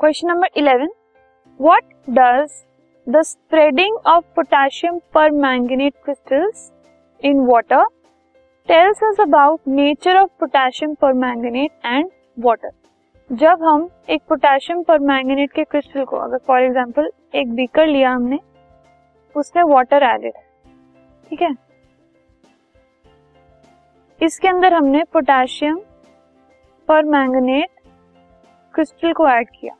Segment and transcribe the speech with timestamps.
[0.00, 0.88] Question number eleven
[1.60, 2.50] what does
[3.06, 4.98] the spreading of potassium
[5.32, 6.70] permanganate crystals
[7.20, 7.84] in water
[8.68, 12.70] tells us about nature of potassium permanganate and water
[13.30, 18.10] जब हम एक potassium पर manganate के crystal को, अगर for example एक beaker लिया
[18.10, 18.38] हमने,
[19.34, 20.44] उसमें वाटर एडेड है,
[21.30, 21.50] ठीक है?
[24.20, 25.80] इसके अंदर हमने पोटेशियम
[26.88, 27.70] पर मैंगनेट
[28.74, 29.76] क्रिस्टल को ऐड किया।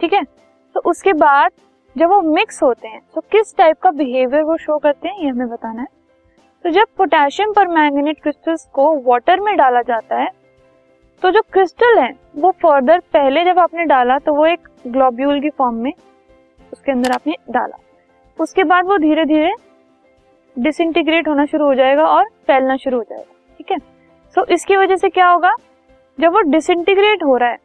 [0.00, 0.22] ठीक है?
[0.74, 1.50] तो उसके बाद
[1.96, 5.28] जब वो मिक्स होते हैं तो किस टाइप का बिहेवियर वो शो करते हैं, ये
[5.28, 5.86] हमें बताना है।
[6.64, 10.28] तो जब पोटेशियम पर मैंगनेट क्रिस्टल्स को वाटर में डाला जाता है
[11.22, 15.50] तो जो क्रिस्टल है, वो फर्दर पहले जब आपने डाला तो वो एक ग्लोब्यूल की
[15.50, 15.92] फॉर्म में
[16.72, 17.78] उसके अंदर आपने डाला।
[18.38, 19.52] उसके बाद वो धीरे धीरे
[20.56, 23.78] डिसइंटीग्रेट होना शुरू हो जाएगा और फैलना शुरू हो जाएगा, ठीक है?
[24.34, 25.54] सो इसकी वजह से क्या होगा?
[26.18, 27.58] जब वो डिसइंटीग्रेट हो रहा है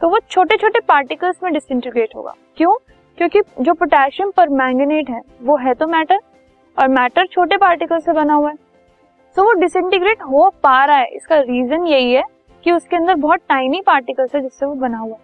[0.00, 2.74] तो वो छोटे छोटे पार्टिकल्स में डिसइंटीग्रेट होगा। क्यों?
[3.18, 6.18] क्योंकि जो पोटेशियम पर मैंगनेट है वो है तो मैटर
[6.76, 10.96] और मैटर छोटे पार्टिकल से बना हुआ है। सो so, वो डिसइंटीग्रेट हो पा रहा
[10.96, 12.22] है। इसका रीजन यही है
[12.64, 15.20] कि उसके अंदर बहुत टाइनी पार्टिकल्स है जिससे वो बना हुआ है।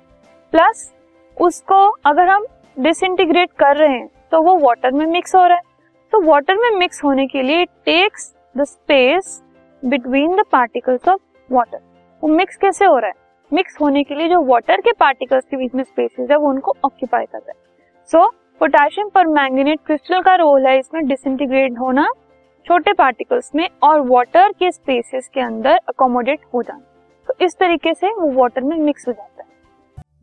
[0.52, 0.92] प्लस
[1.36, 5.74] उसको अगर हम डिसइंटीग्रेट कर रहे हैं तो वो वाटर में मिक्स हो रहा है।
[6.12, 9.42] तो वाटर में मिक्स होने के लिए it takes the space
[9.82, 11.80] between the particles of water
[12.22, 13.24] वो मिक्स कैसे हो रहा है?
[13.52, 16.74] मिक्स होने के लिए जो वाटर के पार्टिकल्स के बीच में स्पेसेस है, वो उनको
[16.84, 17.64] ऑक्यूपाई कर रहा है।
[18.10, 18.28] So
[18.60, 22.06] potassium permanganate crystal का रोल है इसमें डिसइंटीग्रेट होना,
[22.66, 26.82] छोटे पार्टिकल्स में और वाटर के स्पेसेस के अंदर अकोमोडेट हो जाना।
[27.28, 29.48] तो इस तरीके से वो वाटर में मिक्स हो जाता है।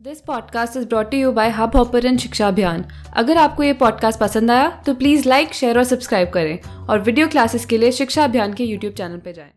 [0.02, 2.84] This podcast is brought you by Hubhopper शिक्षा अभियान
[3.16, 7.28] अगर आपको ये पॉडकास्ट पसंद आया तो प्लीज़ लाइक शेयर और सब्सक्राइब करें और वीडियो
[7.28, 9.50] क्लासेस के लिए शिक्षा अभियान के यूट्यूब चैनल पर जाएँ।